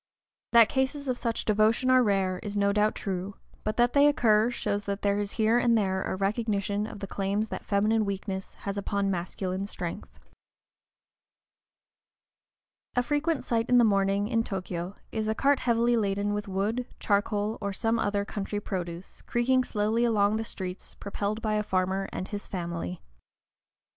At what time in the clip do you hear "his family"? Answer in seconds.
22.29-23.03